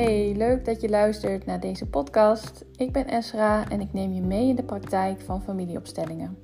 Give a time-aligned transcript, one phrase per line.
[0.00, 2.64] Hey, leuk dat je luistert naar deze podcast.
[2.76, 6.38] Ik ben Esra en ik neem je mee in de praktijk van familieopstellingen.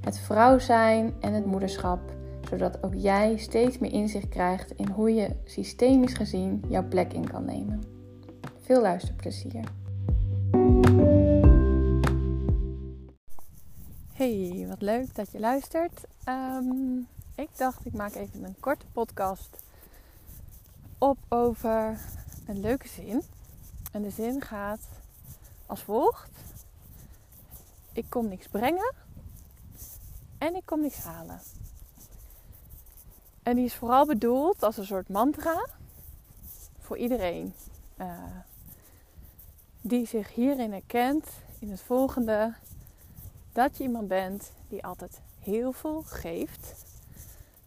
[0.00, 2.00] Het vrouw zijn en het moederschap,
[2.48, 7.30] zodat ook jij steeds meer inzicht krijgt in hoe je systemisch gezien jouw plek in
[7.30, 7.82] kan nemen.
[8.60, 9.64] Veel luisterplezier.
[14.12, 16.06] Hey, wat leuk dat je luistert.
[16.24, 16.98] Ehm,
[17.34, 19.58] ik dacht, ik maak even een korte podcast
[21.00, 21.98] op over
[22.50, 23.22] een leuke zin.
[23.92, 24.80] En de zin gaat
[25.66, 26.30] als volgt:
[27.92, 28.94] Ik kom niks brengen
[30.38, 31.40] en ik kom niks halen.
[33.42, 35.66] En die is vooral bedoeld als een soort mantra
[36.78, 37.54] voor iedereen
[37.96, 38.14] uh,
[39.80, 41.26] die zich hierin herkent
[41.58, 42.54] in het volgende:
[43.52, 46.84] dat je iemand bent die altijd heel veel geeft,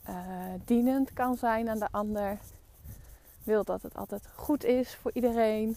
[0.10, 0.16] uh,
[0.66, 2.38] dienend kan zijn aan de ander
[3.44, 5.76] wil dat het altijd goed is voor iedereen.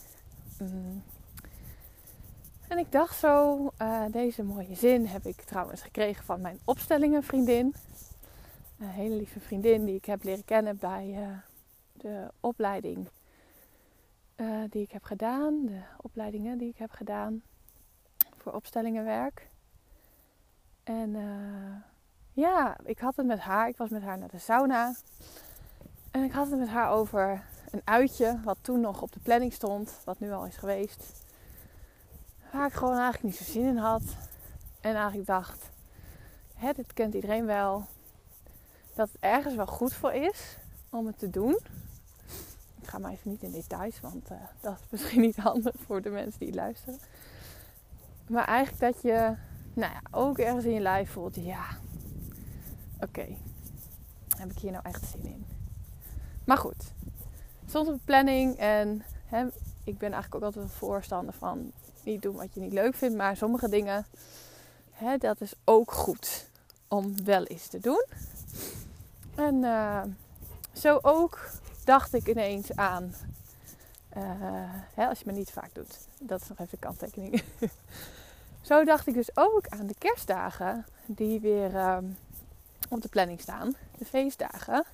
[0.59, 1.03] Mm.
[2.69, 7.75] En ik dacht zo, uh, deze mooie zin heb ik trouwens gekregen van mijn opstellingenvriendin.
[8.79, 11.29] Een hele lieve vriendin die ik heb leren kennen bij uh,
[11.93, 13.09] de opleiding
[14.37, 15.67] uh, die ik heb gedaan.
[15.67, 17.43] De opleidingen die ik heb gedaan
[18.37, 19.49] voor opstellingenwerk.
[20.85, 21.17] En
[22.33, 23.69] ja, ik had het met haar.
[23.69, 24.95] Ik was met haar naar de sauna.
[26.11, 27.45] En ik had het met haar over
[27.77, 31.03] een uitje, wat toen nog op de planning stond, wat nu al is geweest.
[32.53, 34.03] Waar ik gewoon eigenlijk niet zo zin in had.
[34.81, 35.71] En eigenlijk dacht,
[36.55, 37.87] hè, dit kent iedereen wel.
[38.95, 40.57] Dat het ergens wel goed voor is
[40.91, 41.59] om het te doen.
[42.81, 46.03] Ik ga maar even niet in details, want uh, dat is misschien niet handig voor
[46.03, 46.99] de mensen die luisteren.
[48.29, 49.35] Maar eigenlijk dat je
[49.75, 51.65] nou ja, ook ergens in je lijf voelt, ja,
[53.01, 53.27] oké,
[54.37, 55.47] heb ik hier nou echt zin in?
[56.45, 56.93] Maar goed,
[57.67, 59.47] stond op de planning en hè,
[59.85, 61.73] ik ben eigenlijk ook altijd een voorstander van
[62.05, 64.07] niet doen wat je niet leuk vindt, maar sommige dingen,
[64.91, 66.49] hè, dat is ook goed
[66.89, 68.05] om wel eens te doen.
[69.35, 70.03] En uh,
[70.73, 71.51] zo ook
[71.85, 73.15] dacht ik ineens aan,
[74.17, 74.23] uh,
[74.95, 77.43] hè, als je me niet vaak doet, dat is nog even kanttekening.
[78.61, 81.99] zo dacht ik dus ook aan de kerstdagen die weer uh,
[82.89, 84.85] op de planning staan, de feestdagen.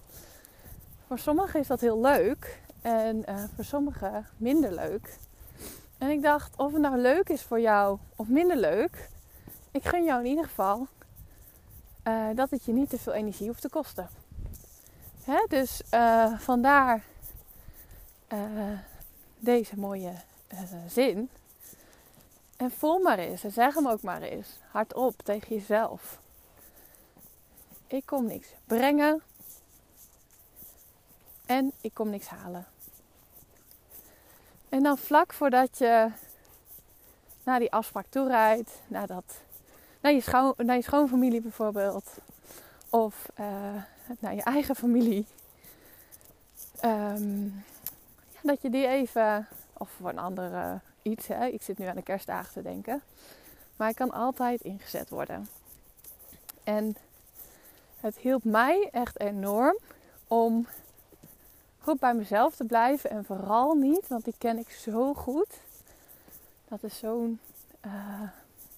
[1.07, 5.19] Voor sommigen is dat heel leuk en uh, voor sommigen minder leuk.
[5.99, 9.09] En ik dacht, of het nou leuk is voor jou of minder leuk,
[9.71, 10.87] ik gun jou in ieder geval
[12.05, 14.09] uh, dat het je niet te veel energie hoeft te kosten.
[15.25, 15.45] Hè?
[15.49, 17.05] Dus uh, vandaar
[19.39, 20.13] deze mooie
[20.89, 21.31] zin.
[22.57, 26.21] En voel maar eens en zeg hem ook maar eens hardop tegen jezelf.
[27.87, 29.23] Ik kom niks brengen
[31.47, 32.72] en ik kom niks halen.
[34.73, 36.09] En dan vlak voordat je
[37.45, 39.25] naar die afspraak toe rijdt, naar, dat,
[40.01, 42.11] naar, je, schoon, naar je schoonfamilie bijvoorbeeld,
[42.91, 43.47] of uh,
[44.19, 45.27] naar je eigen familie,
[46.85, 47.65] um,
[48.31, 51.97] ja, dat je die even, of voor een andere iets, hè, ik zit nu aan
[51.97, 53.03] de kerstdagen te denken,
[53.77, 55.49] maar hij kan altijd ingezet worden.
[56.65, 56.97] En
[58.01, 59.77] het hielp mij echt enorm
[60.29, 60.67] om
[61.83, 63.11] goed bij mezelf te blijven.
[63.11, 65.61] En vooral niet, want die ken ik zo goed.
[66.69, 67.41] Dat is zo'n
[67.87, 68.23] uh,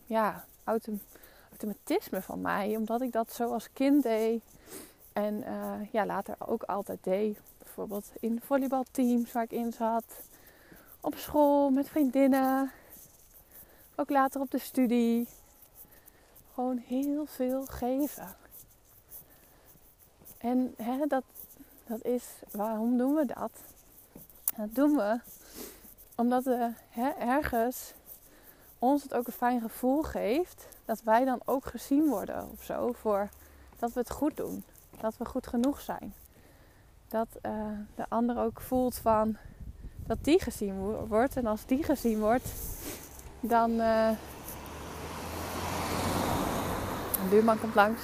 [0.07, 2.77] ja, automatisme van mij.
[2.77, 4.43] Omdat ik dat zo als kind deed.
[5.13, 7.39] En uh, ja, later ook altijd deed.
[7.59, 10.05] Bijvoorbeeld in volleybalteams waar ik in zat.
[11.01, 12.71] Op school met vriendinnen.
[13.95, 15.29] Ook later op de studie.
[16.55, 18.37] Gewoon heel veel geven.
[20.39, 21.25] En hè, dat,
[21.87, 23.51] dat is, waarom doen we dat?
[24.57, 25.21] Dat doen we
[26.15, 27.93] omdat we hè, ergens
[28.79, 32.93] ons het ook een fijn gevoel geeft dat wij dan ook gezien worden of zo
[32.93, 33.29] voor
[33.79, 34.65] dat we het goed doen,
[35.01, 36.15] dat we goed genoeg zijn.
[37.09, 37.53] Dat uh,
[37.95, 39.37] de ander ook voelt van
[40.07, 42.49] dat die gezien wordt en als die gezien wordt,
[43.41, 43.71] dan.
[43.71, 44.11] Uh,
[47.25, 48.03] een buurman komt langs.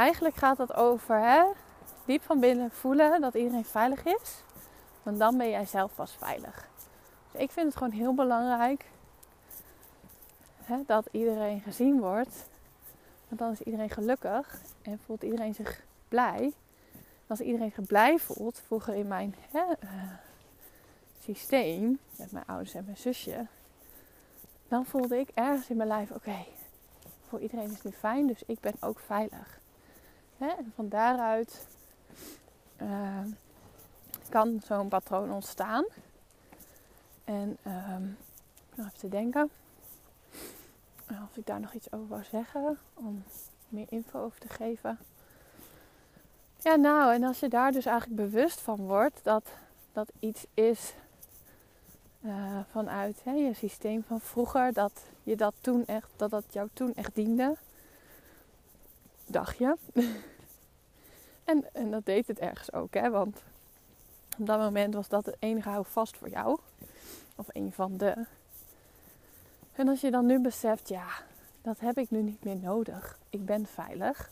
[0.00, 1.44] Eigenlijk gaat het over hè,
[2.04, 4.42] diep van binnen voelen dat iedereen veilig is.
[5.02, 6.68] Want dan ben jij zelf pas veilig.
[7.32, 8.86] Dus ik vind het gewoon heel belangrijk
[10.62, 12.48] hè, dat iedereen gezien wordt.
[13.28, 16.52] Want dan is iedereen gelukkig en voelt iedereen zich blij.
[17.26, 19.90] als iedereen zich blij voelt, vroeger in mijn hè, uh,
[21.22, 23.46] systeem met mijn ouders en mijn zusje,
[24.68, 26.44] dan voelde ik ergens in mijn lijf: oké,
[27.28, 29.59] voor iedereen is het nu fijn, dus ik ben ook veilig.
[30.40, 30.48] Hè?
[30.48, 31.66] En van daaruit
[32.82, 33.20] uh,
[34.28, 35.84] kan zo'n patroon ontstaan.
[37.24, 38.16] En um,
[38.74, 39.50] nog even te denken.
[41.08, 42.78] Of ik daar nog iets over wou zeggen.
[42.94, 43.24] Om
[43.68, 44.98] meer info over te geven.
[46.58, 49.48] Ja, nou, en als je daar dus eigenlijk bewust van wordt dat
[49.92, 50.94] dat iets is
[52.20, 56.68] uh, vanuit hè, je systeem van vroeger, dat je dat toen echt, dat dat jou
[56.72, 57.56] toen echt diende,
[59.26, 59.76] dacht je.
[61.50, 63.42] en, en dat deed het ergens ook, hè, want
[64.38, 66.58] op dat moment was dat het enige houvast voor jou,
[67.34, 68.26] of een van de.
[69.72, 71.08] En als je dan nu beseft, ja,
[71.62, 73.18] dat heb ik nu niet meer nodig.
[73.30, 74.30] Ik ben veilig.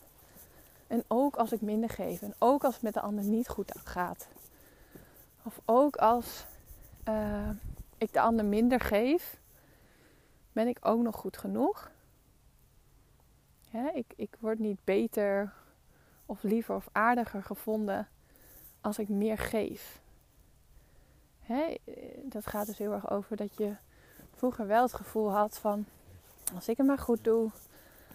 [0.86, 2.22] En ook als ik minder geef.
[2.22, 4.28] En ook als het met de ander niet goed gaat.
[5.42, 6.44] Of ook als
[7.08, 7.48] uh,
[7.98, 9.40] ik de ander minder geef.
[10.52, 11.90] Ben ik ook nog goed genoeg.
[13.94, 15.52] ik, ik word niet beter
[16.28, 18.08] of liever of aardiger gevonden
[18.80, 20.00] als ik meer geef.
[22.22, 23.74] dat gaat dus heel erg over dat je
[24.34, 25.86] vroeger wel het gevoel had van
[26.54, 27.50] als ik het maar goed doe,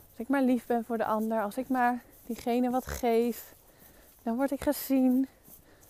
[0.09, 3.55] als ik maar lief ben voor de ander, als ik maar diegene wat geef,
[4.23, 5.27] dan word ik gezien.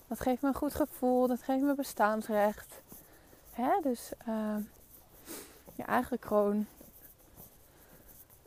[0.07, 2.81] Dat geeft me een goed gevoel, dat geeft me bestaansrecht.
[3.51, 3.69] Hè?
[3.81, 4.11] Dus
[5.75, 6.65] ja, eigenlijk gewoon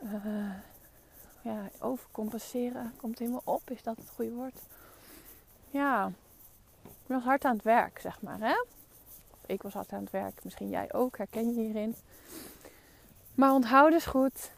[0.03, 0.51] uh,
[1.47, 3.69] ja, overcompenseren komt helemaal op.
[3.69, 4.59] Is dat het goede woord?
[5.69, 6.11] Ja,
[6.83, 8.39] ik was hard aan het werk, zeg maar.
[8.39, 8.63] Hè?
[9.45, 11.95] Ik was hard aan het werk, misschien jij ook, herken je hierin.
[13.35, 14.51] Maar onthoud dus goed,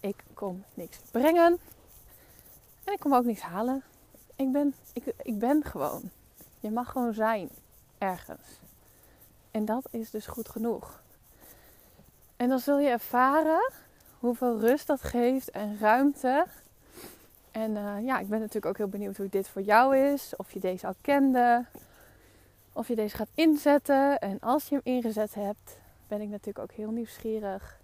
[0.00, 1.58] ik kom niks brengen
[2.84, 3.82] en ik kom ook niks halen.
[4.36, 6.10] Ik ben, ik, ik ben gewoon.
[6.60, 7.48] Je mag gewoon zijn
[7.98, 8.60] ergens.
[9.50, 11.02] En dat is dus goed genoeg.
[12.36, 13.72] En dan zul je ervaren
[14.26, 16.46] hoeveel rust dat geeft en ruimte.
[17.50, 20.32] En uh, ja, ik ben natuurlijk ook heel benieuwd hoe dit voor jou is.
[20.36, 21.64] Of je deze al kende.
[22.72, 24.18] Of je deze gaat inzetten.
[24.18, 27.80] En als je hem ingezet hebt, ben ik natuurlijk ook heel nieuwsgierig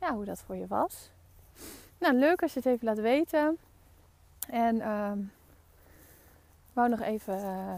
[0.00, 1.10] ja, hoe dat voor je was.
[1.98, 3.58] Nou, leuk als je het even laat weten.
[4.48, 5.12] En uh,
[6.72, 7.74] wou nog even uh,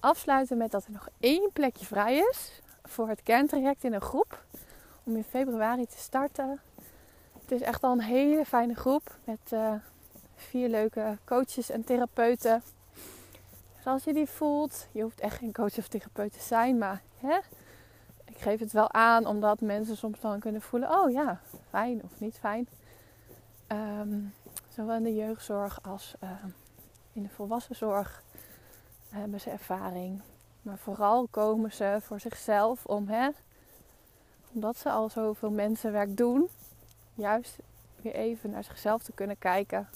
[0.00, 4.44] afsluiten met dat er nog één plekje vrij is voor het kerntraject in een groep.
[5.04, 6.60] Om in februari te starten.
[7.52, 9.72] Het is echt al een hele fijne groep met uh,
[10.34, 12.62] vier leuke coaches en therapeuten.
[13.76, 17.02] Dus als je die voelt, je hoeft echt geen coach of therapeut te zijn, maar
[17.16, 17.38] hè,
[18.24, 22.20] ik geef het wel aan omdat mensen soms dan kunnen voelen: oh ja, fijn of
[22.20, 22.68] niet fijn.
[23.68, 24.34] Um,
[24.68, 26.30] zowel in de jeugdzorg als uh,
[27.12, 28.22] in de volwassenzorg
[29.08, 30.20] hebben ze ervaring.
[30.62, 33.28] Maar vooral komen ze voor zichzelf om, hè,
[34.52, 36.48] omdat ze al zoveel mensenwerk doen,
[37.14, 37.56] juist
[38.02, 39.88] weer even naar zichzelf te kunnen kijken.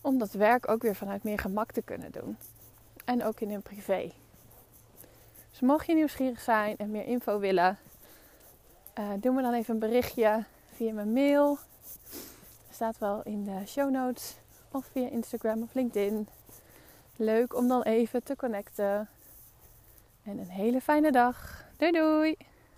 [0.00, 2.36] Om dat werk ook weer vanuit meer gemak te kunnen doen.
[3.04, 4.12] En ook in hun privé.
[5.50, 7.78] Dus mocht je nieuwsgierig zijn en meer info willen,
[8.98, 11.58] uh, doe me dan even een berichtje via mijn mail.
[12.70, 14.36] Staat wel in de show notes.
[14.70, 16.28] Of via Instagram of LinkedIn.
[17.16, 19.08] Leuk om dan even te connecten.
[20.22, 21.64] En een hele fijne dag.
[21.76, 22.36] Doei doei!